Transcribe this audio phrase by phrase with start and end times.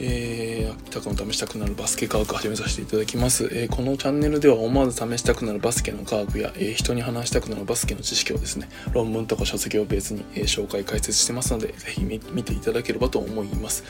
[0.00, 13.84] えー、秋田の試したくなるバスケ科学始めさせていただきます、えー、このチャンネルでは思わず試したくなるバスケの科学や、えー、人に話したくなるバスケの知識をですね論文とか書籍をベースに、え、紹介解説してますので是非見ていただければと思います、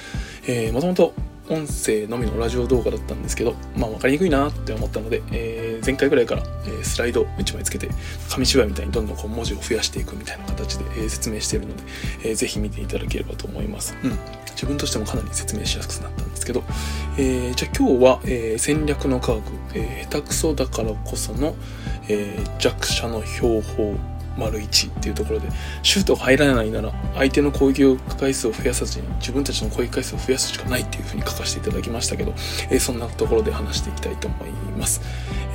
[0.46, 1.14] えー、もともと
[1.50, 7.88] 音声のみのラジオ動画だったんですけど、まあ分かりにくいなって思ったので、えー、前回ぐらいから、え、スライド1枚つけて、
[8.28, 11.82] 紙芝居みたいにどんどんこう文字を増やしていくみたいな形で、え、説明しているので、
[12.24, 13.96] えー、ぜひ見ていただければと思います。
[14.02, 14.18] うん。
[14.50, 16.62] 自分としてもかなり説明しやすくなったんですけど、
[17.16, 19.42] えー、じゃあ今日は、え、戦略の科学、
[19.74, 21.54] え、下手くそだからこその、
[22.08, 23.94] え、弱者の標法
[24.38, 25.48] 丸1っていうところで
[25.82, 32.32] シュートが入らないなら相手の攻撃回数を増やさずに自分たちの攻撃回数を増やすしかないっていうふうに書かせていただきましたけど、
[32.70, 35.00] えー、そんなところで話していきたいと思います。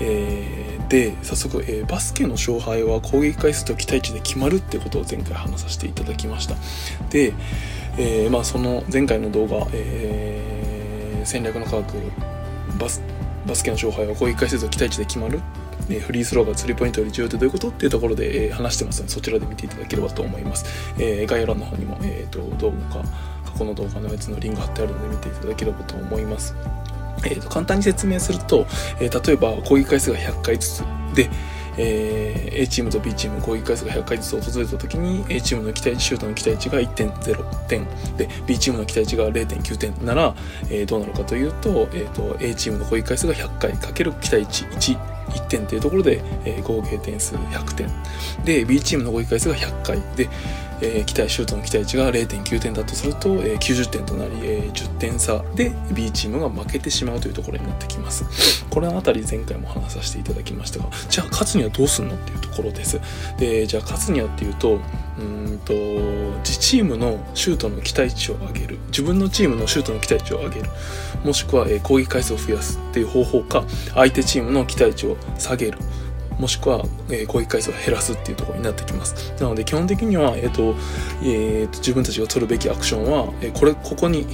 [0.01, 6.55] えー、で早速、えー、バスケの勝敗は攻撃回数と期待値で決まるってことを前回話させていただきました。
[7.09, 7.33] で、
[7.97, 11.95] え、まあ、その前回の動画、え戦略の科学
[12.79, 13.01] バス
[13.47, 15.41] バスケの勝敗は攻撃回数と期待値で決まる
[15.89, 20.65] えフリースローがスリーポイントより重要ってどういうことっていうところで、え話してますのでそちらで見ていただければと思います、
[20.99, 23.03] え概要欄の方にも、えーと、動画か
[23.51, 26.55] 過去の動画のやつのリンク貼ってあるので見ていただければと思います。
[27.25, 28.65] えーと、簡単に説明すると、
[28.99, 30.83] えー、例えば攻撃回数が100回ずつ
[31.15, 31.29] で、
[31.77, 37.85] えー、A チームと B チーム攻撃回数が100回ずつ訪れた時に A チームの期待値シュートの期待値が1.0点
[38.17, 40.35] で B チームの期待値が0.9点なら、
[40.69, 47.89] えー、どうなるかというと,、えーと、A チームの攻撃回数が100回かける期待値1 1点というところで、えー、合計点数100点。
[48.43, 50.01] で B チームの合計回数が100回。
[50.15, 50.29] で、
[50.83, 58.65] えー、期待シュートの期待値が0.9点だとすると、えー、90点となり、えー、10点差で B チームが負けてしまうというところになってきます。
[58.69, 62.99] これのあたり前回も話させていただきましたがじゃあ勝つにはどうすんのっていうところです。
[63.37, 64.79] でじゃあ勝つにはっていうと
[65.19, 65.73] うんと
[66.39, 68.79] 自チームのシュートの期待値を上げる。
[68.87, 70.69] 自分のチームのシュートの期待値を上げる。
[71.23, 75.77] もしくは、えー、攻撃回数を増やすっていう方法か相手チームの期待値を下げる。
[76.39, 79.33] もしくは、えー、攻撃回数を減らすっていうところになってきます。
[79.39, 80.75] なので基本的には、えーと
[81.23, 84.27] えーと、自分たちが取るべきアクションは、えー、これここに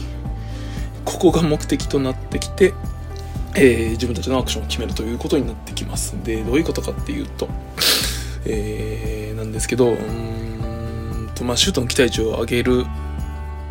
[1.05, 2.73] ここが目的となってきて、
[3.55, 6.15] えー、自分たちのアクションを決めるということになってきます。
[6.23, 7.49] でどういうことかっていうと、
[8.45, 12.85] えー、なんですけどうんと、まあ、シュートの期待値を上げる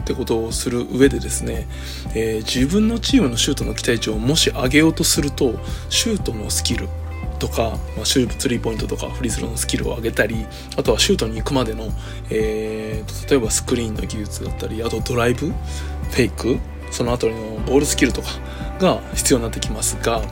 [0.02, 1.68] ってことをする上でですね、
[2.14, 5.58] えー、自分のチームのシュートの期待値をもし上げようとすると
[5.90, 6.88] シュートのスキル
[7.38, 11.88] とか、まあ、シュートスリーポイントとかフリースローのスキルを上げたりあとはシュートに行くまでの、
[12.30, 16.58] えー、例えばスクリーンの技術だったりあとドライブフェイク
[16.90, 17.34] その後の
[17.66, 18.28] ボールスキルとか
[18.78, 20.22] が必要になってきますが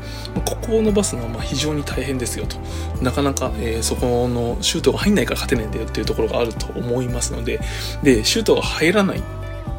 [0.45, 2.57] ここを伸ばすのはま非常に大変ですよと。
[3.03, 7.61] なかなか、えー、そこのシュートが入んないから勝てないんだよっていうところがあると思いますので
[8.03, 9.23] でシュートが入らない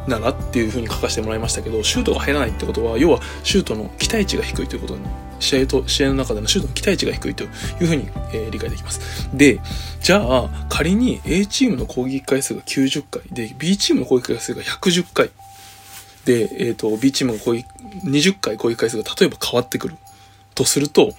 [0.07, 5.01] ならっていうふうに書かせてもらいましたけどシュートが入らないってことは要はシュートの期待値が低いということに
[5.39, 7.49] 試合と試合の中でのシュートの期待値が低いという
[7.85, 9.29] ふうに、えー、理解できます。
[9.33, 9.59] で
[10.01, 15.29] じゃあ仮に A チームの攻撃回数が90回で B チームの攻撃回数が110回
[16.25, 17.65] で、えーと、B チームが攻撃
[18.03, 19.95] 20回攻撃回数が例えば変わってくる
[20.55, 21.13] とすると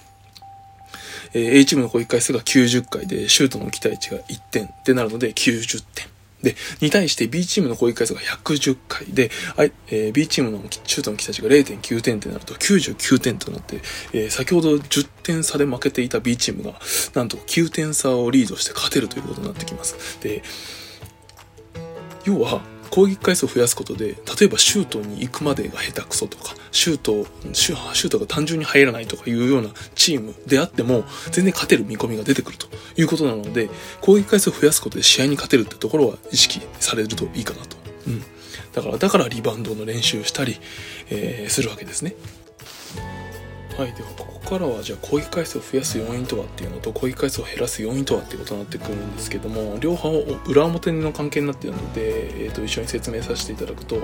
[1.33, 6.07] え A チームの攻撃回数が90回でシュートの期待値が1点ってなるので90点。
[6.41, 9.29] で、に対して B チームの攻撃回数が110回で、
[9.87, 13.77] えー、B チームのシュートの期待値が0.9点ってなると99点となって、
[14.13, 16.79] えー、先ほど10点差で負けていた B チームが、
[17.13, 20.19] なんと9点差をリードして勝てるということになってきます。
[20.21, 20.43] で、
[22.23, 32.67] 要は、攻撃回数を増やすことで例えばシュートに行くまでが下手くそとかシュートシュートが単純に入らないとかいうようなチームであっても全然勝てる見込みが出てくると。
[32.99, 33.69] いうことなので
[34.01, 37.77] 攻撃回数を増やすことで試合に勝てるってところは意識されるといいかなと、
[38.07, 38.21] うん、
[38.73, 40.59] だからだからリバウンドの練習したり、
[41.09, 42.15] えー、するわけですね。
[43.79, 50.09] はいではここからはじゃあ攻撃回数を増やす要因とはっていうのと攻撃回数を減らす要因とはっていうことになってくるんですけども両方
[50.47, 53.95] 裏表の関係になっているので、えー、と一緒に説明させていただくと,、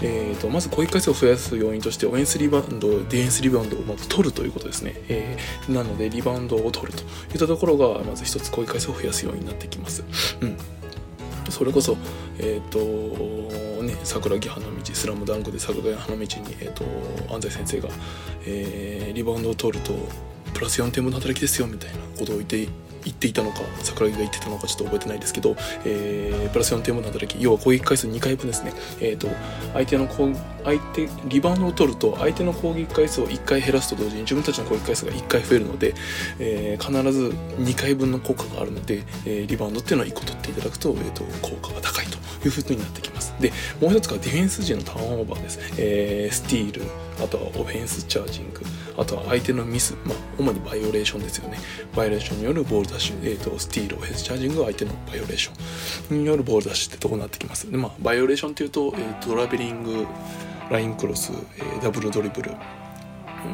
[0.00, 10.04] えー、とまず攻撃回数を増やす要因としてオフェンスリバウンドディフェンスリバウンドをまず取るということですね、えー、なのでリバウンドを取るといったところがまず一つ攻撃回数を増やす要因になってきます、
[10.40, 10.56] うん。
[11.50, 11.96] それこそ、
[12.42, 16.26] えっ、ー、とね、桜木花道スラムダンクで桜木花道に、
[16.60, 16.84] えーと、
[17.34, 17.88] 安西先生が、
[18.46, 19.92] えー、リバウンドを取ると
[20.60, 22.68] プラス4点分の働きですよみたいなことを言って
[23.02, 29.28] 言っていたのか桜木が言ってたのかちょっと覚えてないですけど、えー、プラス4点分の働き要は攻撃回数2回分ですね、えーと、
[29.72, 35.94] 相手の攻相手リバウンドを取ると相手の攻撃回数を1回減らすと同時に自分たちの攻撃回数が1回増えるので、
[36.38, 43.32] えー、必ず2回分の効果があるので、えー、リバウンドっていうのは1個取っていただくと,、えーと、効果が高いというふうになってきます。
[43.40, 46.82] でもう一つがディフェンス時のターンオーバーです、えー、スティール
[47.24, 48.60] あとはオフェンスチャージング。
[49.00, 51.58] あとは相手のミス、まあ、主にバイオレーションですよね。
[51.96, 57.70] バイオレーションによるボールダッシュ、えーと、スティールオフェンスチャージングは相手のバイオレーションによるボールダッシュってとこになってきます。
[57.70, 60.06] で、まあ、バイオレーションっていうと,、えーと、トラベリング
[60.70, 62.52] ラインクロス、えー、ダブルドリブル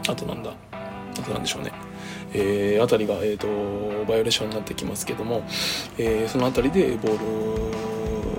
[0.09, 1.73] あとなんだあとなんでしょうね。
[2.35, 3.47] えー、あたりが、えーと、
[4.05, 5.45] バイオレーションになってきますけども、
[5.97, 7.19] えー、そのあたりでボー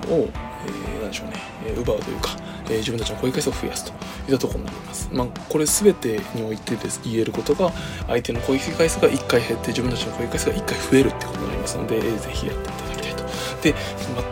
[0.08, 0.28] ルを、
[0.66, 1.34] えー、なんでしょうね、
[1.66, 2.30] え奪うというか、
[2.70, 3.96] え自分たちの攻撃回数を増やすといっ
[4.32, 5.08] たところになります。
[5.12, 7.72] まあ、これ全てにおいてです言えることが
[8.06, 13.24] 相手の攻撃回数が1回減って自分たちの攻撃回数が1回増えるってことになりますので、えー、ぜひやっていただきたいと。
[13.62, 13.74] で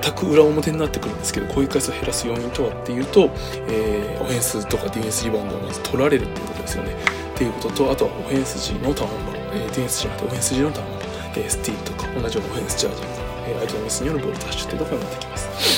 [0.03, 3.31] 全く裏表になってくるんですけど攻撃回数を減らす要因とはっていうと、
[3.69, 6.97] えー、オフェンスとかディフェンスリバウンドをまず取られるっていうことですよね。
[7.37, 13.11] っていうこととあとはオフェンス時のターンオーバー、えー、ディフェンスじゃなくてオフェンス時のターンオーバー、えー、スティールとか同じようなオフェンスチャージング、
[13.47, 15.76] え、相手のミスによるボールダッシュっていうところになってきます。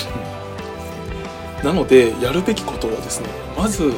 [1.63, 3.93] なのでやるべきことはですねまずディ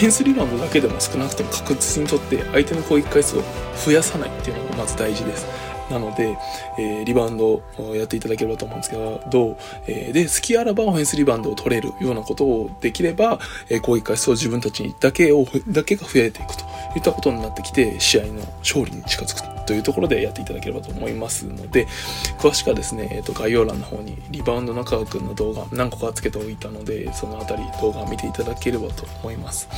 [0.00, 3.42] フェンスリバウンドだけでも少なくとも確実にとって相手の攻撃回数を
[3.84, 5.46] 増やさないっていうのがまず大事です。
[5.90, 6.36] なので、
[6.78, 9.56] えー、リバウンドをやっていただければと思うんですけど、
[9.86, 13.38] えー、で、好きあらばオフェンスリバウンドを取れるようなことをできれば、
[13.68, 16.64] えー、攻撃回数を自分たちにだけを、だけが増えていくと
[16.96, 21.86] いったことになってきて、試合の勝利に近づくとというところでやっていただければと思いますので、
[22.38, 29.68] 詳しくはですね、えー、と概要欄の方にリバウンド中川くんの動画何個かつけておいたので、そのあたり動画を見ていただければと思います。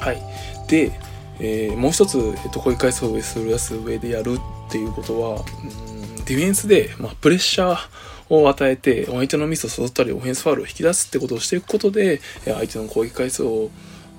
[0.00, 0.22] はい。
[0.68, 0.92] で、
[1.38, 4.38] えー、もう一つ、えー、とこういう回数をするやつ上でやる
[4.68, 5.44] っていうことは、
[5.80, 5.96] うん
[6.26, 13.70] ディフェンスで、まあ、プレッシャーを与えて、相手のミスを誘ったり、オフェンスファウルを引き出すってことをしていくことで、相手の攻撃回数を、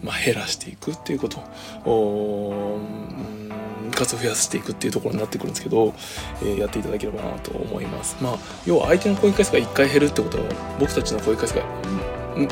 [0.02, 1.40] まあ、減らしていくっていうこと
[1.90, 2.80] を、
[3.98, 5.94] 数を増やしていくっていうところになってくるんですけど、
[6.42, 8.16] えー、やっていただければなと思います。
[8.22, 10.44] まあ、要は相手の攻撃回数が1回減るってことは、
[10.80, 11.64] 僕たちの攻撃回数が、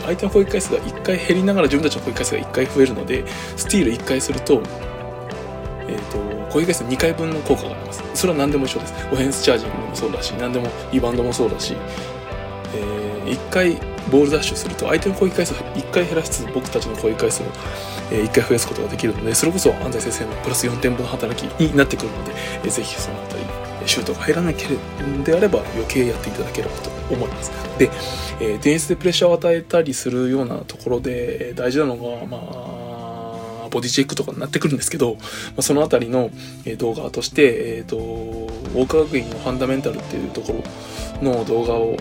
[0.03, 3.25] 相手の攻撃回数が1回減りながら自分たちの攻撃回数が1回増えるので、
[3.55, 4.61] スティール1回すると、
[5.87, 11.75] えーと、攻撃回数2回分の効果がありますそれは何でも一緒ですオフェンスチャージングもそうだし何でもリバウンドもそうだし、
[12.73, 17.45] えー、1回ボールダッシュすると相手の攻撃回数を1回減らしつつ僕たちの攻撃回数を
[18.09, 22.23] 1回増やすことができるのでそれこそ安西先生のプラス4点分の働きになってくるの
[22.63, 23.43] で、ぜひそのあたり
[23.87, 27.51] シュートが入らなければであれば余計やっていただければと思います。
[27.77, 27.89] で、
[28.39, 32.84] え、ディフェンスでプレッシャーを与えたりするようなところで大事なのがまあ
[33.75, 35.21] ボディチェックとかになってくるんですけど、ま
[35.57, 36.31] あ、そのあたりの
[36.77, 40.63] 動画として、えっ、ー、と、大川学院のファンダメンタルっていうとこ
[41.21, 41.97] ろの動画を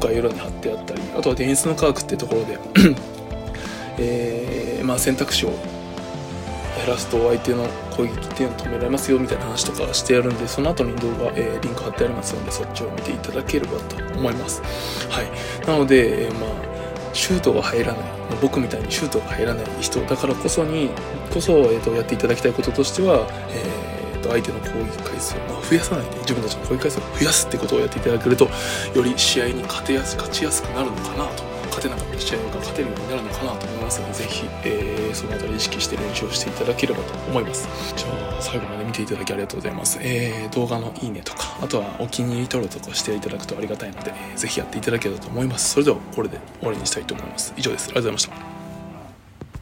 [0.00, 2.58] 概要欄に貼ってあったり、あとはディフェンスの科学っていうところで
[3.98, 14.60] えー、まあ選択肢を減らすと相手の攻撃っていうのを止められますよみたいな話とかしてやるんでその後に動画、えー、リンク貼ってありますのでそっちを見ていただければと思います。
[15.08, 15.66] はい。
[15.68, 16.73] なので、えー、まあ
[17.14, 18.04] シュートが入らない。
[18.42, 20.90] 僕みたいにシュートが入らない人だからこそに
[21.32, 28.48] こそ、えーと、やっていただきたいこととしては、えーと、相手の攻撃回数を、まあ、増やさないで自分たちの攻撃回数を増やすってことをやっていただけると
[28.94, 31.43] より試合に勝てやす勝ちやすくなるのかなと。
[31.74, 37.94] 勝てなかった試合が勝てるようになるのかなと思いますのでぜひ、えー、その辺り意識して練習をしていただければと思います。
[37.96, 45.72] じゃあ最後まで見ていただきありがとうございます、えー、動画のいいねとかあとはお気に入り登録とかしていただくとありがたいので、えー、ぜひやっていただければと思います。
[45.72, 47.52] それではこれで終わりにしたいと思います。
[47.56, 47.86] 以上です。
[47.86, 48.53] ありがとうございました。